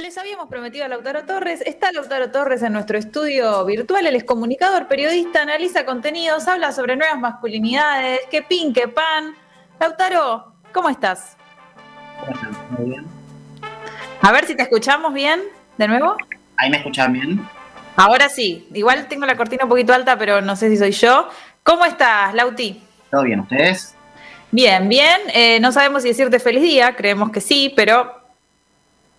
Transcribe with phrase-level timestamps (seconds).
[0.00, 1.60] Les habíamos prometido a Lautaro Torres.
[1.66, 4.06] Está Lautaro Torres en nuestro estudio virtual.
[4.06, 9.34] Él es comunicador, periodista, analiza contenidos, habla sobre nuevas masculinidades, qué pin, qué pan.
[9.78, 11.36] Lautaro, ¿cómo estás?
[12.78, 13.04] Muy bien.
[14.22, 15.42] A ver si te escuchamos bien,
[15.76, 16.16] de nuevo.
[16.56, 17.46] ¿Ahí me escuchan bien?
[17.96, 18.66] Ahora sí.
[18.72, 21.28] Igual tengo la cortina un poquito alta, pero no sé si soy yo.
[21.62, 22.82] ¿Cómo estás, Lauti?
[23.10, 23.94] Todo bien, ¿ustedes?
[24.50, 25.20] Bien, bien.
[25.34, 28.19] Eh, no sabemos si decirte feliz día, creemos que sí, pero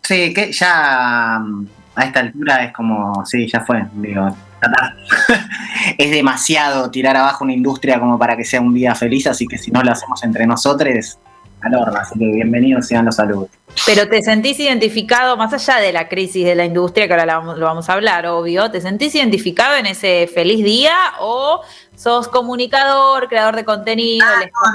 [0.01, 4.35] Sí, que ya mm, a esta altura es como, sí, ya fue, digo,
[5.97, 9.57] es demasiado tirar abajo una industria como para que sea un día feliz, así que
[9.57, 11.17] si no lo hacemos entre nosotros,
[11.61, 13.49] al así que bienvenidos sean los saludos.
[13.85, 17.65] Pero te sentís identificado, más allá de la crisis de la industria, que ahora lo
[17.65, 21.61] vamos a hablar, obvio, ¿te sentís identificado en ese feliz día o
[21.95, 24.25] sos comunicador, creador de contenido?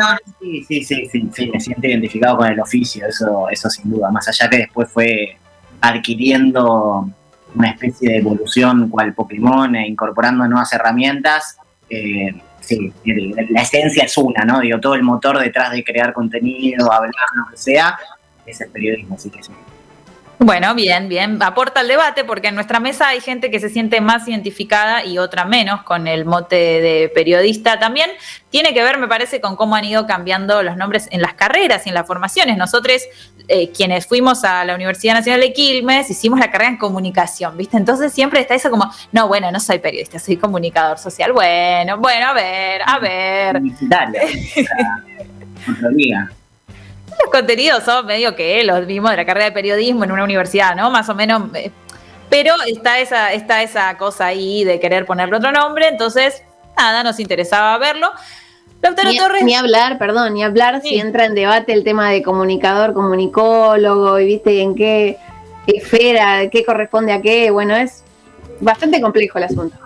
[0.00, 4.10] Ah, sí, sí, sí, sí, me siento identificado con el oficio, eso, eso sin duda,
[4.10, 5.36] más allá que después fue
[5.80, 7.08] adquiriendo
[7.54, 11.58] una especie de evolución cual Pokémon e incorporando nuevas herramientas.
[11.88, 12.34] Eh,
[12.66, 14.60] sí, la esencia es una, ¿no?
[14.60, 17.98] Digo, todo el motor detrás de crear contenido, hablar, lo que sea,
[18.44, 19.52] es el periodismo, así que sí.
[20.38, 21.42] Bueno, bien, bien.
[21.42, 25.16] Aporta al debate porque en nuestra mesa hay gente que se siente más identificada y
[25.16, 27.78] otra menos con el mote de periodista.
[27.78, 28.10] También
[28.50, 31.86] tiene que ver, me parece, con cómo han ido cambiando los nombres en las carreras
[31.86, 32.58] y en las formaciones.
[32.58, 33.02] Nosotros,
[33.48, 37.78] eh, quienes fuimos a la Universidad Nacional de Quilmes, hicimos la carrera en comunicación, ¿viste?
[37.78, 41.32] Entonces siempre está eso como, no, bueno, no soy periodista, soy comunicador social.
[41.32, 43.62] Bueno, bueno, a ver, a ver.
[47.22, 50.74] los contenidos son medio que los mismos de la carrera de periodismo en una universidad,
[50.76, 50.90] ¿no?
[50.90, 51.42] Más o menos.
[51.54, 51.70] Eh,
[52.28, 56.42] pero está esa, está esa cosa ahí de querer ponerle otro nombre, entonces,
[56.76, 58.10] nada, nos interesaba verlo.
[59.04, 59.44] ni, Torres.
[59.44, 64.26] Ni hablar, perdón, ni hablar si entra en debate el tema de comunicador, comunicólogo, y
[64.26, 65.18] viste en qué
[65.66, 67.50] esfera, qué corresponde a qué.
[67.50, 68.02] Bueno, es
[68.60, 69.76] bastante complejo el asunto.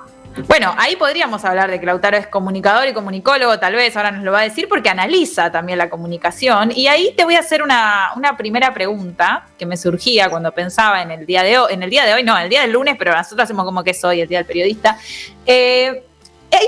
[0.47, 4.23] Bueno, ahí podríamos hablar de que Lautaro es comunicador y comunicólogo, tal vez ahora nos
[4.23, 6.73] lo va a decir, porque analiza también la comunicación.
[6.75, 11.11] Y ahí te voy a hacer una, primera pregunta que me surgía cuando pensaba en
[11.11, 13.15] el día de hoy, en el día de hoy, no, el día del lunes, pero
[13.15, 14.97] nosotros hacemos como que soy el día del periodista.
[15.45, 16.05] Eh,
[16.53, 16.67] hay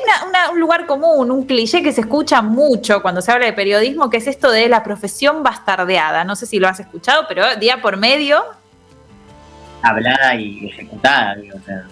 [0.53, 4.19] un lugar común, un cliché que se escucha mucho cuando se habla de periodismo, que
[4.19, 6.25] es esto de la profesión bastardeada.
[6.25, 8.45] No sé si lo has escuchado, pero día por medio.
[9.83, 11.85] Hablada y ejecutada, digo, o sea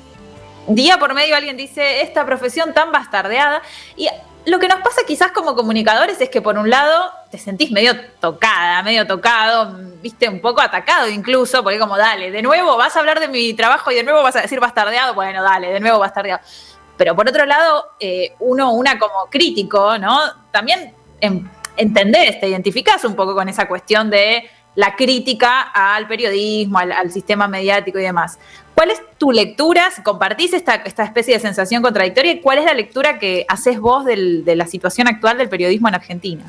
[0.74, 3.62] día por medio alguien dice esta profesión tan bastardeada.
[3.96, 4.08] Y
[4.46, 7.92] lo que nos pasa quizás como comunicadores es que por un lado te sentís medio
[8.20, 13.00] tocada, medio tocado, viste, un poco atacado incluso, porque como, dale, de nuevo vas a
[13.00, 15.98] hablar de mi trabajo y de nuevo vas a decir bastardeado, bueno, dale, de nuevo
[15.98, 16.40] bastardeado.
[16.96, 20.20] Pero por otro lado, eh, uno, una como crítico, ¿no?
[20.50, 20.94] También
[21.76, 27.48] entendés, te identificás un poco con esa cuestión de la crítica al periodismo, al, sistema
[27.48, 28.38] mediático y demás.
[28.74, 29.88] ¿Cuál es tu lectura?
[30.02, 32.32] ¿Compartís esta, especie de sensación contradictoria?
[32.32, 35.94] ¿Y cuál es la lectura que haces vos de la situación actual del periodismo en
[35.94, 36.44] Argentina?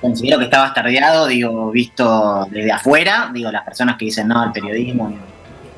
[0.00, 4.52] Considero que está bastardeado, digo, visto desde afuera, digo, las personas que dicen no, el
[4.52, 5.12] periodismo,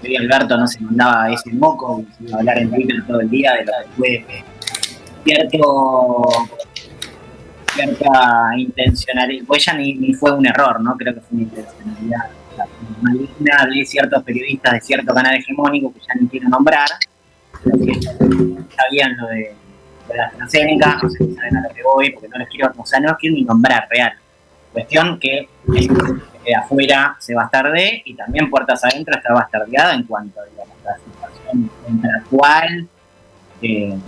[0.00, 3.64] y Alberto no se mandaba ese moco, y hablar en Twitter todo el día de
[3.64, 4.42] lo que fue
[5.24, 6.26] cierto
[7.74, 10.97] cierta intencionalidad, pues ya ni, fue un error, ¿no?
[10.97, 12.30] Creo que fue una intencionalidad
[13.01, 16.89] maligna de ciertos periodistas de cierto canal hegemónico que ya ni quiero nombrar,
[18.77, 19.55] sabían lo de,
[20.15, 22.87] la AstraZeneca, no sé si saben a lo que voy, porque no les quiero, o
[22.87, 24.13] sea, no los quiero ni nombrar real.
[24.73, 25.49] Cuestión que
[26.57, 32.89] afuera se bastarde y también puertas adentro está bastardeada en cuanto a la situación contractual,
[33.63, 33.99] eh,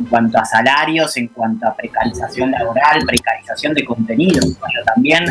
[0.00, 5.24] en cuanto a salarios, en cuanto a precarización laboral, precarización de contenidos, pero también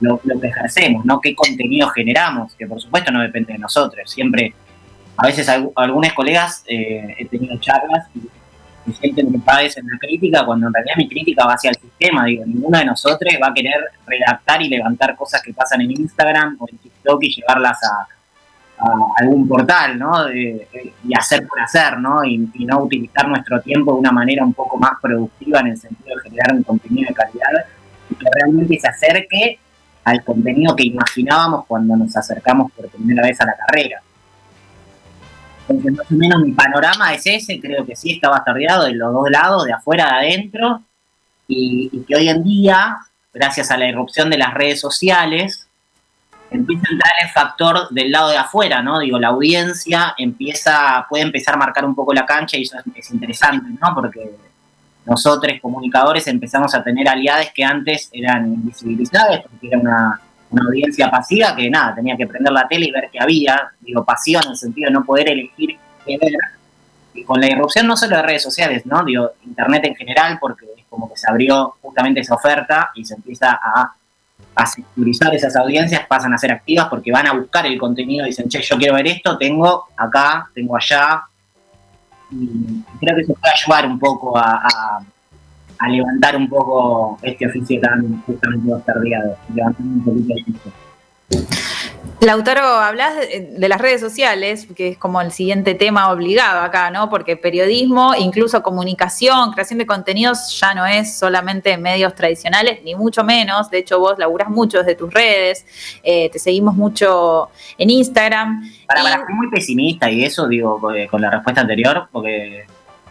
[0.00, 1.20] lo, que ejercemos, ¿no?
[1.20, 2.54] ¿Qué contenido generamos?
[2.54, 4.10] Que por supuesto no depende de nosotros.
[4.10, 4.54] Siempre,
[5.16, 8.20] a veces algunos colegas eh, he tenido charlas y,
[9.00, 12.24] sienten que padecen la crítica cuando en realidad mi crítica va hacia el sistema.
[12.24, 16.56] Digo, ninguno de nosotros va a querer redactar y levantar cosas que pasan en Instagram
[16.60, 18.06] o en TikTok y llevarlas a,
[18.78, 20.32] a algún portal, ¿no?
[20.32, 22.24] y hacer por hacer, ¿no?
[22.24, 26.16] Y, no utilizar nuestro tiempo de una manera un poco más productiva en el sentido
[26.16, 27.64] de generar un contenido de calidad
[28.10, 29.58] y que realmente se acerque
[30.06, 34.00] al contenido que imaginábamos cuando nos acercamos por primera vez a la carrera.
[35.68, 39.12] Entonces, más o menos mi panorama es ese, creo que sí está bastardeado de los
[39.12, 40.82] dos lados, de afuera, de adentro,
[41.48, 42.98] y que hoy en día,
[43.32, 45.66] gracias a la irrupción de las redes sociales,
[46.50, 49.00] empieza a entrar el factor del lado de afuera, ¿no?
[49.00, 53.10] Digo, la audiencia empieza, puede empezar a marcar un poco la cancha y eso es,
[53.10, 53.94] interesante, ¿no?
[53.94, 54.36] Porque
[55.06, 60.20] nosotros, comunicadores, empezamos a tener aliados que antes eran invisibilizadas, porque era una,
[60.50, 64.04] una audiencia pasiva que nada, tenía que prender la tele y ver qué había, digo,
[64.04, 66.32] pasiva en el sentido de no poder elegir qué ver.
[67.14, 69.02] Y con la irrupción no solo de redes sociales, ¿no?
[69.04, 73.14] Digo, internet en general, porque es como que se abrió justamente esa oferta y se
[73.14, 73.94] empieza a,
[74.54, 78.30] a securizar esas audiencias, pasan a ser activas porque van a buscar el contenido y
[78.30, 81.22] dicen, che, yo quiero ver esto, tengo acá, tengo allá.
[82.30, 85.02] Y creo que eso puede ayudar un poco a
[85.78, 90.34] a levantar un poco este oficio tan justamente bastardeado, levantando un poquito
[91.30, 91.46] el.
[92.20, 97.10] Lautaro, hablas de, las redes sociales, que es como el siguiente tema obligado acá, ¿no?
[97.10, 103.22] Porque periodismo, incluso comunicación, creación de contenidos ya no es solamente medios tradicionales, ni mucho
[103.22, 103.70] menos.
[103.70, 105.66] De hecho, vos laburás mucho desde tus redes,
[106.02, 108.62] eh, te seguimos mucho en Instagram.
[108.86, 112.64] Para, para, muy pesimista y eso, digo, eh, con la respuesta anterior, porque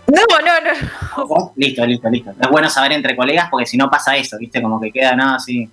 [0.07, 1.53] no, no, no.
[1.55, 2.31] Listo, listo, listo.
[2.39, 4.61] Es bueno saber entre colegas porque si no pasa eso, ¿viste?
[4.61, 5.69] Como que queda nada así.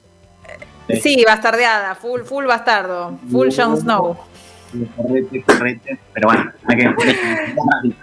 [1.00, 4.16] Sí, bastardeada, full, full bastardo, full Jon Snow.
[4.96, 7.94] Correte, correte, pero bueno, hay que.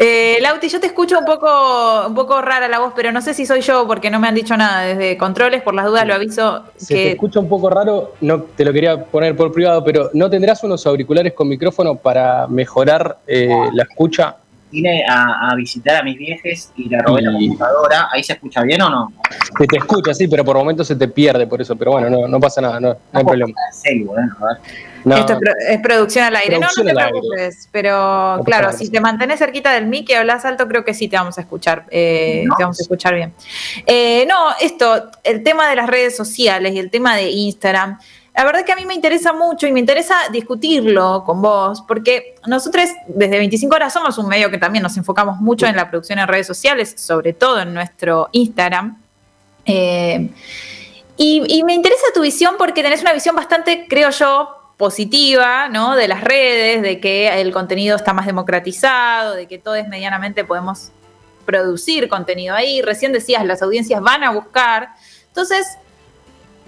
[0.00, 3.34] Eh, Lauti, yo te escucho un poco, un poco rara la voz, pero no sé
[3.34, 6.14] si soy yo porque no me han dicho nada desde controles, por las dudas lo
[6.14, 6.62] aviso.
[6.76, 10.30] Se te escucha un poco raro, no te lo quería poner por privado, pero ¿no
[10.30, 14.36] tendrás unos auriculares con micrófono para mejorar eh, la escucha?
[14.70, 18.08] Vine a, visitar a mis viejes y le robé la computadora.
[18.12, 19.12] ¿Ahí se escucha bien o no?
[19.58, 21.76] Se te escucha, sí, pero por momentos se te pierde por eso.
[21.76, 23.52] Pero bueno, no, no pasa nada, no, hay problema.
[25.16, 25.38] Esto
[25.68, 26.58] es, producción al aire.
[26.58, 27.68] no, no te preocupes.
[27.70, 31.16] Pero claro, si te mantienes cerquita del mic y hablas alto, creo que sí te
[31.16, 31.84] vamos a escuchar.
[31.90, 33.32] Eh, te vamos a escuchar bien.
[33.86, 37.98] Eh, no, esto, el tema de las redes sociales y el tema de Instagram
[38.38, 42.36] la verdad que a mí me interesa mucho y me interesa discutirlo con vos, porque
[42.46, 46.20] nosotros desde 25 horas somos un medio que también nos enfocamos mucho en la producción
[46.20, 48.96] en redes sociales, sobre todo en nuestro Instagram.
[49.66, 50.30] Eh,
[51.16, 55.96] y, me interesa tu visión porque tenés una visión bastante, creo yo, positiva, ¿no?
[55.96, 60.92] De las redes, de que el contenido está más democratizado, de que todos medianamente podemos
[61.44, 62.82] producir contenido ahí.
[62.82, 64.90] Recién decías, las audiencias van a buscar.
[65.26, 65.66] Entonces,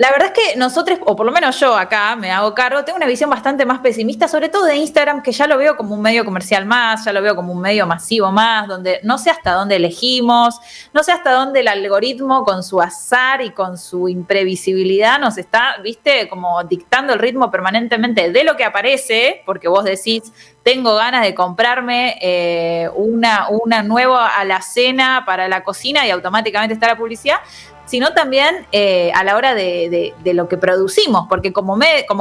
[0.00, 2.96] la verdad es que nosotros, o por lo menos yo acá me hago cargo, tengo
[2.96, 6.00] una visión bastante más pesimista, sobre todo de Instagram, que ya lo veo como un
[6.00, 9.52] medio comercial más, ya lo veo como un medio masivo más, donde no sé hasta
[9.52, 10.58] dónde elegimos,
[10.94, 15.76] no sé hasta dónde el algoritmo con su azar y con su imprevisibilidad nos está,
[15.84, 20.32] viste, como dictando el ritmo permanentemente de lo que aparece, porque vos decís,
[20.62, 26.86] tengo ganas de comprarme eh, una, una nueva alacena para la cocina y automáticamente está
[26.86, 27.40] la publicidad
[27.90, 31.76] sino también eh, a la hora de, lo que producimos, porque como,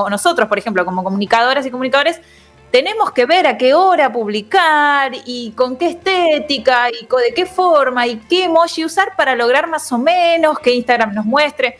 [0.09, 2.21] nosotros, por ejemplo, como comunicadoras y comunicadores,
[2.71, 8.07] tenemos que ver a qué hora publicar y con qué estética y de qué forma
[8.07, 11.77] y qué emoji usar para lograr más o menos que Instagram nos muestre.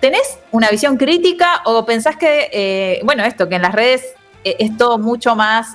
[0.00, 4.04] ¿Tenés una visión crítica o pensás que, eh, bueno, esto, que en las redes
[4.42, 5.74] eh, es todo mucho más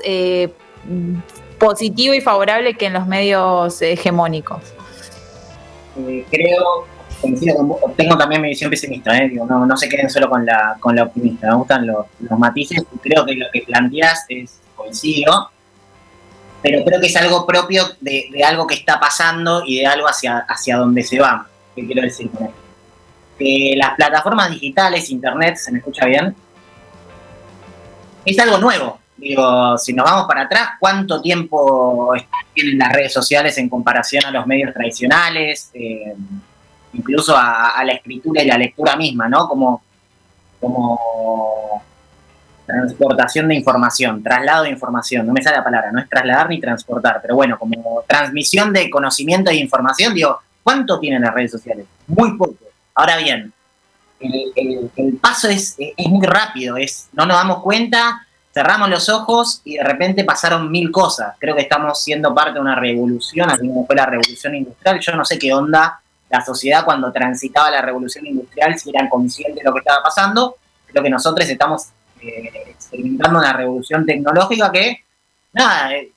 [1.57, 4.61] positivo y favorable que en los medios hegemónicos?
[6.29, 6.92] creo
[7.95, 9.31] tengo también mi visión pesimista, ¿eh?
[9.31, 12.05] no, no se queden solo con la, con la optimista, me gustan los,
[12.37, 15.49] matices, creo que lo que planteas es coincido,
[16.61, 20.39] pero creo que es algo propio de, algo que está pasando y de algo hacia,
[20.39, 22.57] hacia donde se va, ¿qué quiero decir con esto?
[23.37, 26.35] Que las plataformas digitales, internet, ¿se me escucha bien?
[28.25, 32.13] Es algo nuevo, Digo, si nos vamos para atrás, ¿cuánto tiempo
[32.53, 35.69] tienen las redes sociales en comparación a los medios tradicionales?
[35.73, 36.13] Eh,
[36.93, 39.47] incluso a, la escritura y la lectura misma, ¿no?
[39.47, 39.81] Como,
[40.59, 41.83] como
[42.65, 46.59] transportación de información, traslado de información, no me sale la palabra, no es trasladar ni
[46.59, 51.85] transportar, pero bueno, como transmisión de conocimiento e información, digo, ¿cuánto tienen las redes sociales?
[52.07, 52.55] Muy poco.
[52.95, 53.51] Ahora bien,
[54.19, 59.75] el, paso es, es, muy rápido, es, no nos damos cuenta, cerramos los ojos y
[59.75, 61.35] de repente pasaron mil cosas.
[61.39, 65.15] Creo que estamos siendo parte de una revolución, así como fue la revolución industrial, yo
[65.15, 65.99] no sé qué onda
[66.33, 70.55] la sociedad cuando transitaba la revolución industrial si eran conscientes de lo que estaba pasando.
[70.87, 71.89] Creo que nosotros estamos
[72.21, 75.03] eh, experimentando una revolución tecnológica que,
[75.53, 76.11] nada, eh,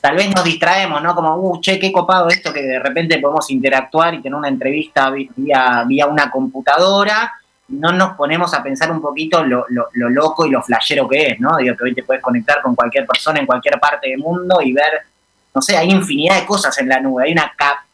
[0.00, 1.14] tal vez nos distraemos, ¿no?
[1.14, 5.10] Como, uh, che, qué copado esto que de repente podemos interactuar y tener una entrevista
[5.10, 7.32] vía, vía una computadora.
[7.68, 11.56] No nos ponemos a pensar un poquito lo, loco y lo flashero que es, ¿no?
[11.56, 14.72] Digo que hoy te puedes conectar con cualquier persona en cualquier parte del mundo y
[14.72, 15.02] ver,
[15.54, 17.24] no sé, hay infinidad de cosas en la nube.
[17.24, 17.85] Hay una cap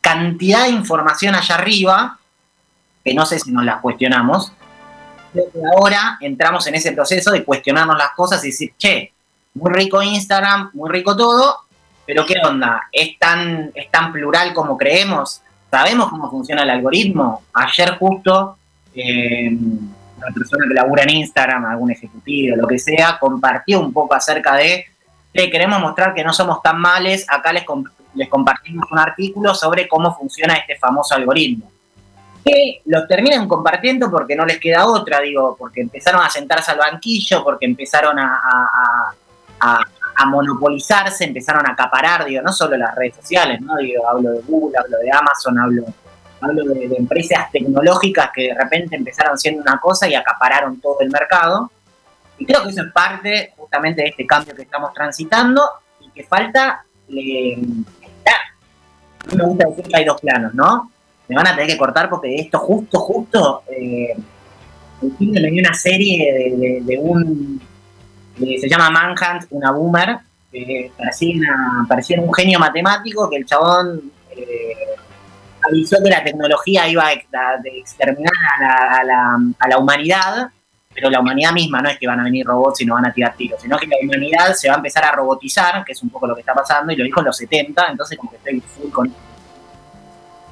[0.00, 2.18] cantidad de información allá arriba,
[3.04, 4.52] que no sé si nos las cuestionamos.
[5.32, 9.12] Creo que ahora entramos en ese proceso de cuestionarnos las cosas y decir, che,
[9.54, 11.60] muy rico Instagram, muy rico todo,
[12.06, 12.88] pero ¿qué onda?
[12.90, 15.42] ¿Es tan, es tan plural como creemos?
[15.70, 17.42] ¿Sabemos cómo funciona el algoritmo?
[17.52, 18.56] Ayer justo
[18.94, 24.14] eh, una persona que labura en Instagram, algún ejecutivo, lo que sea, compartió un poco
[24.14, 24.86] acerca de
[25.32, 27.64] que queremos mostrar que no somos tan males, acá les,
[28.14, 31.70] les compartimos un artículo sobre cómo funciona este famoso algoritmo.
[32.44, 36.78] Que lo terminan compartiendo porque no les queda otra, digo, porque empezaron a sentarse al
[36.78, 39.14] banquillo, porque empezaron a,
[40.26, 43.76] monopolizarse, empezaron a acaparar, digo, no solo las redes sociales, ¿no?
[43.76, 45.84] Digo, hablo de Google, hablo de Amazon, hablo
[46.40, 51.10] hablo de, empresas tecnológicas que de repente empezaron siendo una cosa y acapararon todo el
[51.10, 51.70] mercado.
[52.38, 55.62] Y creo que eso es parte justamente de este cambio que estamos transitando
[56.00, 57.84] y que falta mí
[59.36, 60.90] me gusta decir que hay dos planos, ¿no?
[61.28, 64.16] Me van a tener que cortar porque esto justo, justo, eh,
[65.18, 67.60] fin de una serie de, un,
[68.38, 70.18] se llama Manhunt, una boomer,
[70.50, 74.10] que parecía, un genio matemático que el chabón...
[74.30, 74.96] Eh,
[75.66, 77.12] avisó que la tecnología iba a,
[77.64, 79.04] exterminar a
[79.68, 80.50] la, humanidad,
[80.98, 83.12] pero la humanidad misma no es que van a venir robots y no van a
[83.12, 86.10] tirar tiros, sino que la humanidad se va a empezar a robotizar, que es un
[86.10, 88.60] poco lo que está pasando, y lo dijo en los 70, entonces como que estoy
[88.60, 89.14] full con...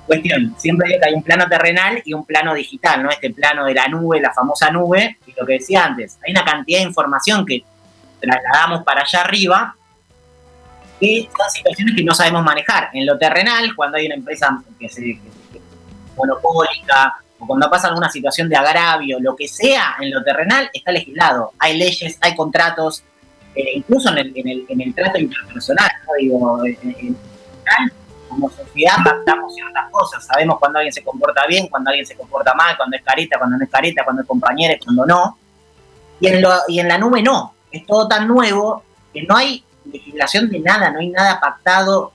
[0.06, 3.10] Cuestión, siempre hay un plano terrenal y un plano digital, ¿no?
[3.10, 6.44] Este plano de la nube, la famosa nube, y lo que decía antes, hay una
[6.44, 7.64] cantidad de información que
[8.20, 9.74] trasladamos para allá arriba,
[11.00, 12.90] que son situaciones que no sabemos manejar.
[12.92, 15.18] En lo terrenal, cuando hay una empresa que se
[16.16, 20.92] monopólica, o cuando pasa alguna situación de agravio, lo que sea, en lo terrenal está
[20.92, 21.52] legislado.
[21.58, 23.02] Hay leyes, hay contratos,
[23.54, 26.12] eh, incluso en el, trato interpersonal, ¿no?
[26.18, 27.16] Digo, en,
[28.28, 32.54] como sociedad pactamos ciertas cosas, sabemos cuando alguien se comporta bien, cuando alguien se comporta
[32.54, 35.38] mal, cuando es careta, cuando no es careta, cuando es compañero, cuando no.
[36.20, 39.64] Y en, lo, y en la nube no, es todo tan nuevo que no hay
[39.90, 42.12] legislación de nada, no hay nada pactado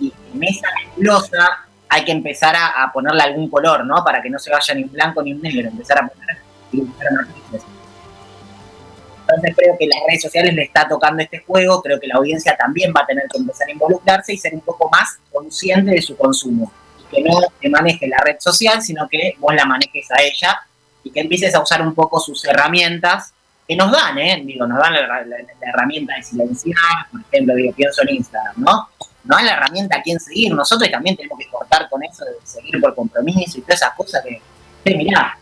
[0.00, 4.02] y en esa nebulosa hay que empezar a, ponerle algún color, ¿no?
[4.02, 6.38] Para que no se vaya ni en blanco ni en negro, empezar a poner
[9.20, 12.56] Entonces creo que las redes sociales le está tocando este juego, creo que la audiencia
[12.56, 16.00] también va a tener que empezar a involucrarse y ser un poco más consciente de
[16.00, 16.72] su consumo.
[17.10, 20.62] Que no te maneje la red social, sino que vos la manejes a ella
[21.04, 23.34] y que empieces a usar un poco sus herramientas
[23.68, 24.42] que nos dan, ¿eh?
[24.46, 25.26] Digo, nos dan la,
[25.60, 28.88] herramienta de silenciar, por ejemplo, digo, pienso en Instagram, ¿no?
[29.24, 32.32] Nos dan la herramienta a quién seguir, nosotros también tenemos que cortar con eso de
[32.44, 34.22] seguir por compromiso y todas esas cosas
[34.84, 35.38] que, mirá,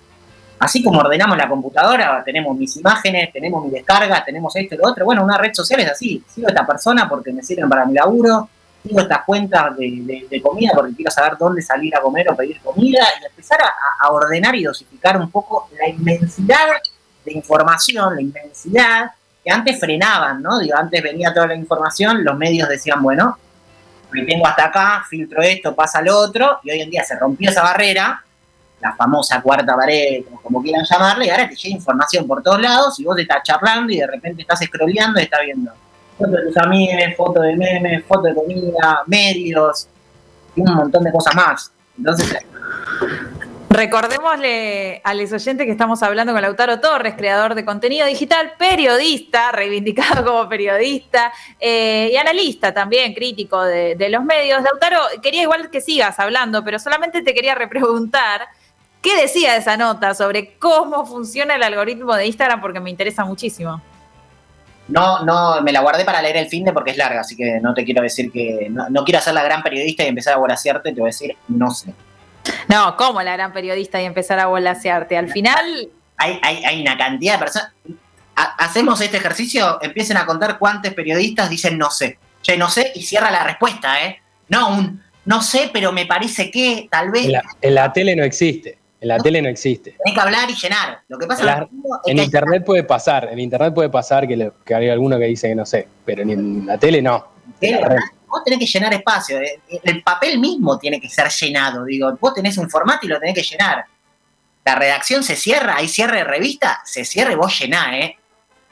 [0.58, 4.88] así como ordenamos la computadora, tenemos mis imágenes, tenemos mis descargas, tenemos esto y lo
[4.88, 7.86] otro, bueno, una red social es así, sigo a esta persona porque me sirven para
[7.86, 8.48] mi laburo,
[8.82, 13.00] sigo estas cuentas de, comida porque quiero saber dónde salir a comer o pedir comida
[13.20, 16.66] y empezar a ordenar y dosificar un poco la inmensidad
[17.24, 19.10] de información, la inmensidad,
[19.42, 20.58] que antes frenaban, ¿no?
[20.58, 23.38] Digo, antes venía toda la información, los medios decían, bueno,
[24.12, 27.50] me tengo hasta acá, filtro esto, pasa lo otro, y hoy en día se rompió
[27.50, 28.22] esa barrera,
[28.80, 32.98] la famosa cuarta pared, como, quieran llamarle, y ahora te llega información por todos lados,
[32.98, 35.72] y vos estás charlando y de repente estás scrolleando y estás viendo
[36.18, 39.88] fotos de tus amigos, fotos de memes, fotos de comida, medios,
[40.54, 41.72] y un montón de cosas más.
[41.96, 42.36] Entonces,
[43.72, 49.52] Recordémosle a los oyentes que estamos hablando con Lautaro Torres, creador de contenido digital, periodista,
[49.52, 54.60] reivindicado como periodista eh, y analista también, crítico de, los medios.
[54.60, 58.48] Lautaro, quería igual que sigas hablando, pero solamente te quería repreguntar
[59.00, 63.80] qué decía esa nota sobre cómo funciona el algoritmo de Instagram, porque me interesa muchísimo.
[64.88, 67.60] No, no, me la guardé para leer el fin de porque es larga, así que
[67.60, 68.68] no te quiero decir que.
[68.68, 71.70] No, quiero ser la gran periodista y empezar a volasearte, te voy a decir, no
[71.70, 71.94] sé.
[72.68, 75.16] No, ¿cómo la gran periodista y empezar a volasearte?
[75.16, 75.88] Al final.
[76.16, 77.72] Hay, hay, una cantidad de personas.
[78.34, 82.18] Hacemos este ejercicio, empiecen a contar cuántos periodistas dicen no sé.
[82.42, 84.20] Che, no sé, y cierra la respuesta, ¿eh?
[84.48, 87.30] No, un no sé, pero me parece que tal vez.
[87.60, 88.78] En la, tele no existe.
[89.00, 89.94] En la tele no existe.
[90.02, 91.00] Tenés que hablar y llenar.
[91.08, 91.68] Lo que pasa
[92.06, 93.28] en, internet puede pasar.
[93.30, 96.66] En internet puede pasar que, que hay alguno que dice que no sé, pero en
[96.66, 97.28] la tele no
[98.30, 99.40] vos tenés que llenar espacio.
[99.40, 101.84] Eh, el papel mismo tiene que ser llenado.
[101.84, 103.84] Digo, vos tenés un formato y lo tenés que llenar.
[104.64, 108.16] La redacción se cierra, hay cierre de revista, se cierra y vos llená, ¿eh?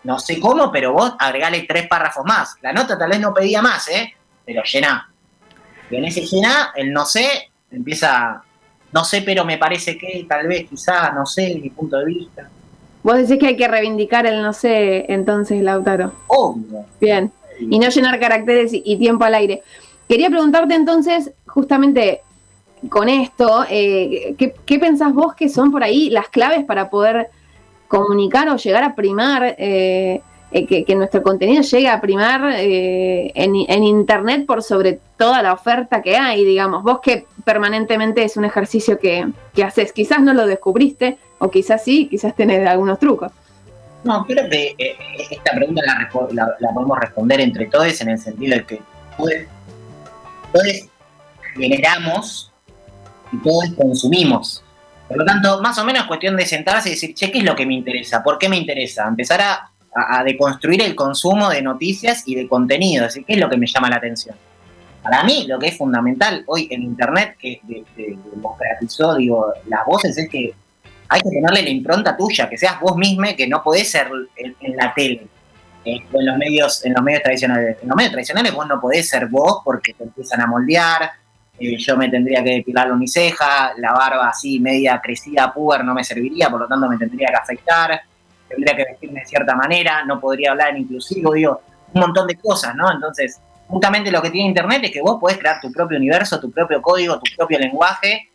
[0.05, 2.55] No sé cómo, pero vos agregale tres párrafos más.
[2.62, 4.15] La nota tal vez no pedía más, ¿eh?
[4.45, 5.11] Pero llená.
[5.91, 8.43] Y en ese llená, el no sé empieza,
[8.93, 12.49] no sé, pero me parece que tal vez, quizás, no sé, mi punto de vista.
[13.03, 16.12] Vos decís que hay que reivindicar el no sé, entonces, Lautaro.
[16.29, 16.85] Obvio.
[17.00, 19.62] Bien y no llenar caracteres y, tiempo al aire.
[20.09, 22.21] Quería preguntarte entonces, justamente
[22.88, 27.29] con esto, eh, ¿qué, pensás vos que son por ahí las claves para poder
[27.88, 30.21] comunicar o llegar a primar, eh,
[30.53, 36.17] eh, que, nuestro contenido llegue a primar en, Internet por sobre toda la oferta que
[36.17, 36.83] hay, digamos?
[36.83, 41.85] Vos que permanentemente es un ejercicio que, que haces, quizás no lo descubriste, O quizás
[41.85, 43.33] sí, quizás tenés algunos trucos.
[44.05, 44.97] No, creo que eh,
[45.31, 48.81] esta pregunta la, podemos responder entre todos en el sentido de que
[49.17, 50.88] todos,
[51.55, 52.52] generamos
[53.33, 54.62] y todos consumimos.
[55.09, 57.45] Por lo tanto, más o menos es cuestión de sentarse y decir, che, ¿qué es
[57.45, 58.23] lo que me interesa?
[58.23, 59.07] ¿Por qué me interesa?
[59.09, 59.71] Empezar a,
[60.23, 63.09] deconstruir el consumo de noticias y de contenido.
[63.26, 64.37] ¿qué es lo que me llama la atención?
[65.02, 67.61] Para mí, lo que es fundamental hoy en Internet, que
[67.97, 70.55] democratizó, digo, las voces, es que
[71.09, 74.77] hay que tenerle la impronta tuya, que seas vos misma, que no podés ser en,
[74.77, 75.27] la tele,
[75.85, 77.79] eh, en los medios, en los medios tradicionales.
[77.83, 81.11] En los medios tradicionales vos no podés ser vos porque te empiezan a moldear.
[81.59, 85.95] Eh, yo me tendría que depilar mi ceja, la barba así media crecida, puber, no
[85.95, 88.00] me serviría, por lo tanto me tendría que afectar,
[88.49, 91.62] tendría que vestirme de cierta manera, no podría hablar en inclusivo, digo,
[91.95, 92.93] un montón de cosas, ¿no?
[92.93, 96.50] Entonces, justamente lo que tiene Internet es que vos podés crear tu propio universo, tu
[96.50, 98.29] propio código, tu propio lenguaje,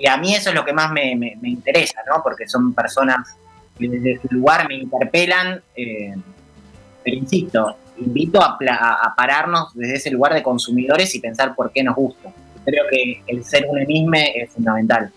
[0.00, 1.12] y a mí eso es lo que más me,
[1.42, 2.22] interesa, ¿no?
[2.22, 3.36] Porque son personas
[3.76, 6.14] que desde su lugar me interpelan, eh,
[7.02, 8.56] pero insisto, invito a,
[9.16, 12.30] pararnos desde ese lugar de consumidores y pensar por qué nos gusta.
[12.64, 15.10] Creo que el ser un enisme es fundamental.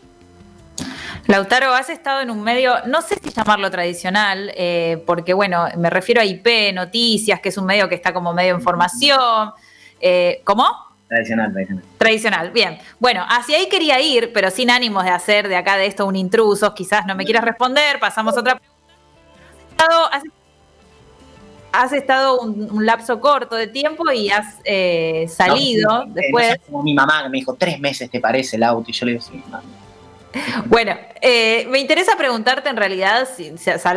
[1.27, 5.91] Lautaro, has estado en un medio, no sé si llamarlo tradicional, eh, porque bueno, me
[5.91, 9.51] refiero a IP, noticias, que es un medio que está como medio en formación.
[9.99, 10.90] Eh, ¿Cómo?
[11.11, 11.83] Tradicional, tradicional.
[11.97, 12.77] Tradicional, bien.
[12.97, 16.15] Bueno, hacia ahí quería ir, pero sin ánimos de hacer de acá de esto un
[16.15, 16.73] intruso.
[16.73, 20.21] Quizás no me quieras responder, pasamos a otra pregunta.
[21.73, 26.55] Has estado, un, lapso corto de tiempo y has eh, salido después.
[26.65, 29.23] como mi mamá me dijo, tres meses te parece el auto, y yo le digo,
[29.23, 29.43] sí,
[30.67, 33.27] Bueno, eh, me interesa preguntarte en realidad,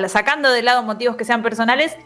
[0.09, 1.97] sacando de lado motivos que sean personales,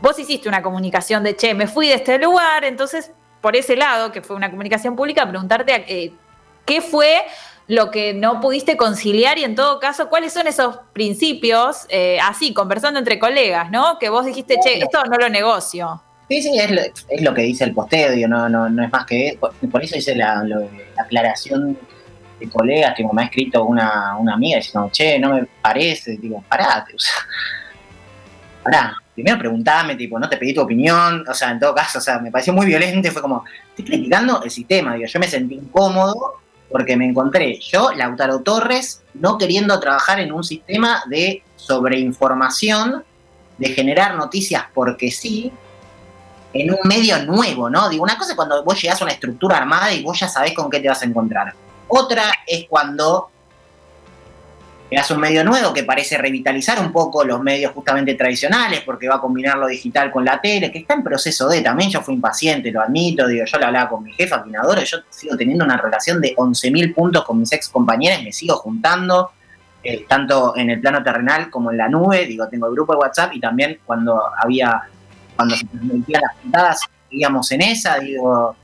[0.00, 4.12] vos hiciste una comunicación de, che, me fui de este lugar, entonces por ese lado,
[4.12, 6.12] que fue una comunicación pública, preguntarte eh,
[6.64, 7.22] qué fue
[7.66, 12.54] lo que no pudiste conciliar y en todo caso, cuáles son esos principios, eh, así,
[12.54, 13.98] conversando entre colegas, ¿no?
[13.98, 16.02] Que vos dijiste, che, esto no lo negocio.
[16.28, 19.38] Sí, sí, es lo, que dice el posteo, no, no, no es más que...
[19.38, 20.42] Por, eso hice la,
[20.96, 21.76] aclaración
[22.40, 26.42] de colegas que me ha escrito una, una amiga diciendo, che, no me parece, digo,
[26.48, 27.14] parate, o sea,
[28.62, 32.00] pará, primero preguntame, tipo, no te pedí tu opinión, o sea, en todo caso, o
[32.00, 35.54] sea, me pareció muy violento, fue como, estoy criticando el sistema, digo, yo me sentí
[35.54, 43.04] incómodo porque me encontré yo, Lautaro Torres, no queriendo trabajar en un sistema de sobreinformación,
[43.58, 45.52] de generar noticias porque sí,
[46.54, 47.88] en un medio nuevo, ¿no?
[47.88, 50.54] Digo, una cosa es cuando vos llegás a una estructura armada y vos ya sabés
[50.54, 51.54] con qué te vas a encontrar.
[51.88, 53.30] Otra es cuando
[55.00, 59.16] es un medio nuevo que parece revitalizar un poco los medios justamente tradicionales porque va
[59.16, 61.90] a combinar lo digital con la tele, que está en proceso de, también.
[61.90, 65.36] Yo fui impaciente, lo admito, digo, yo lo hablaba con mi jefa, Quinadora, yo sigo
[65.36, 69.30] teniendo una relación de 11.000 puntos con mis ex compañeros, me sigo juntando,
[69.82, 72.98] eh, tanto en el plano terrenal como en la nube, digo, tengo el grupo de
[72.98, 74.82] WhatsApp y también cuando había,
[75.36, 78.54] cuando se transmitían las pintadas, íbamos en esa, digo,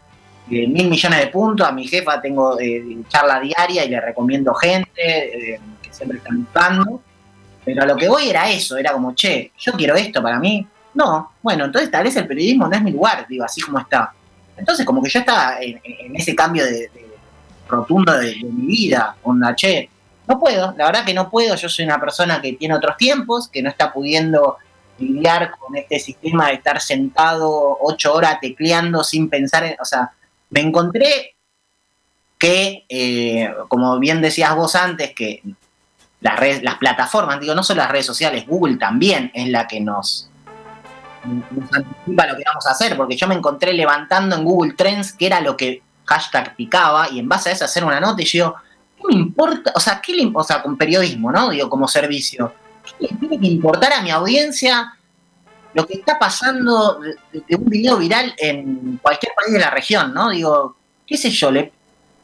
[0.50, 4.52] eh, mil millones de puntos, a mi jefa tengo eh, charla diaria y le recomiendo
[4.54, 5.60] gente
[5.98, 7.02] siempre están buscando.
[7.64, 10.66] Pero a lo que voy era eso, era como, che, yo quiero esto para mí.
[10.94, 14.12] No, bueno, entonces tal vez el periodismo no es mi lugar, digo, así como está.
[14.56, 15.80] Entonces como que yo estaba en,
[16.14, 16.90] ese cambio de,
[17.68, 19.90] rotundo de, mi vida, onda, che,
[20.26, 23.48] no puedo, la verdad que no puedo, yo soy una persona que tiene otros tiempos,
[23.48, 24.56] que no está pudiendo
[24.98, 30.10] lidiar con este sistema de estar sentado ocho horas tecleando sin pensar en, o sea,
[30.50, 31.36] me encontré
[32.38, 35.42] que, eh, como bien decías vos antes, que
[36.20, 39.80] las, redes, las plataformas, digo, no solo las redes sociales, Google también es la que
[39.80, 40.28] nos,
[41.22, 45.26] anticipa lo que vamos a hacer, porque yo me encontré levantando en Google Trends que
[45.26, 48.54] era lo que hashtag picaba y en base a eso hacer una nota y yo,
[48.96, 49.72] ¿qué me importa?
[49.74, 51.50] O sea, ¿qué le, o sea, con periodismo, ¿no?
[51.50, 52.52] Digo, como servicio,
[52.98, 54.94] ¿qué le tiene que importar a mi audiencia
[55.74, 60.30] lo que está pasando de, un video viral en cualquier país de la región, ¿no?
[60.30, 60.76] Digo,
[61.06, 61.72] qué sé yo, le,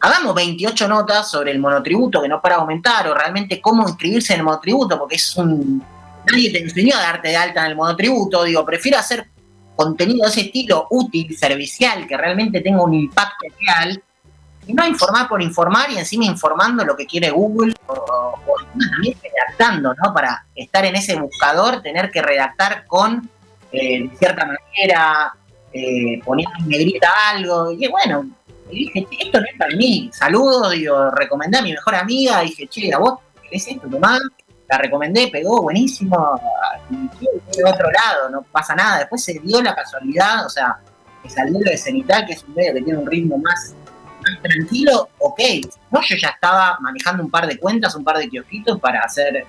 [0.04, 4.40] hagamos 28 notas sobre el monotributo que no para aumentar o realmente cómo inscribirse en
[4.40, 5.82] el monotributo, porque es un...
[6.30, 9.28] Nadie te enseñó a darte de alta en el monotributo, digo, prefiero hacer
[9.74, 14.02] contenido de ese estilo útil, servicial, que realmente tenga un impacto real,
[14.66, 18.34] y no informar por informar y encima informando lo que quiere Google o,
[18.78, 20.14] también redactando, ¿no?
[20.14, 23.28] Para estar en ese buscador, tener que redactar con,
[23.72, 25.34] eh, cierta manera,
[25.72, 28.26] eh, poniendo en negrita algo, y bueno,
[28.74, 30.10] y dije, esto no es para mí.
[30.12, 34.18] Saludos, digo, recomendé a mi mejor amiga, dije, che, a vos querés esto, tomá.
[34.68, 36.40] La recomendé, pegó, buenísimo.
[36.88, 39.00] De otro lado, no pasa nada.
[39.00, 40.78] Después se dio la casualidad, o sea,
[41.22, 43.74] que salió de Cenital, que es un medio que tiene un ritmo más,
[44.42, 45.40] tranquilo, ok.
[45.90, 49.44] No, yo ya estaba manejando un par de cuentas, un par de kiosquitos para hacer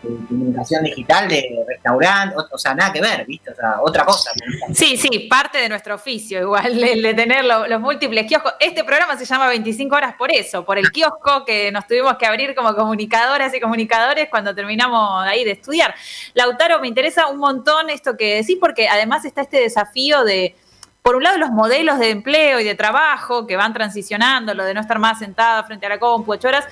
[0.00, 3.50] comunicación digital de restaurante, o, sea, nada que ver, ¿viste?
[3.50, 4.30] O sea, otra cosa.
[4.72, 8.54] Sí, sí, parte de nuestro oficio, igual, el de tener los, múltiples kioscos.
[8.60, 12.26] Este programa se llama 25 horas por eso, por el kiosco que nos tuvimos que
[12.26, 15.94] abrir como comunicadoras y comunicadores cuando terminamos ahí de estudiar.
[16.34, 20.54] Lautaro, me interesa un montón esto que decís, porque además está este desafío de
[21.02, 24.74] por un lado, los modelos de empleo y de trabajo que van transicionando, lo de
[24.74, 26.66] no estar más sentada frente a la compu ocho horas,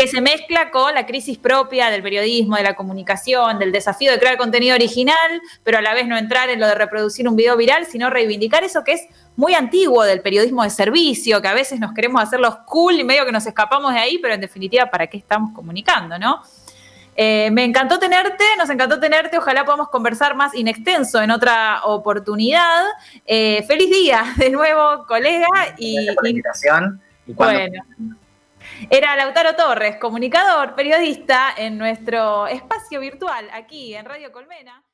[0.00, 4.18] que se mezcla con la crisis propia del periodismo, de la comunicación, del desafío de
[4.18, 7.54] crear contenido original, pero a la vez no entrar en lo de reproducir un video
[7.54, 11.80] viral, sino reivindicar eso que es muy antiguo del periodismo de servicio, que a veces
[11.80, 14.86] nos queremos hacer los cool y medio que nos escapamos de ahí, pero en definitiva,
[14.86, 16.40] ¿para qué estamos comunicando, no?
[17.14, 21.82] Eh, me encantó tenerte, nos encantó tenerte, ojalá podamos conversar más in extenso en otra
[21.84, 22.86] oportunidad.
[23.26, 25.46] Eh, feliz día de nuevo, colega.
[25.76, 27.02] Y, por la invitación.
[27.26, 27.84] bueno.
[28.90, 34.84] Era Lautaro Torres, comunicador, periodista en nuestro espacio virtual aquí en Radio Colmena.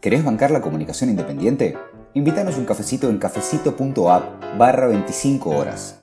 [0.00, 1.76] ¿Querés bancar la comunicación independiente?
[2.14, 5.98] Invítanos un cafecito en cafecito.app barra 25 horas.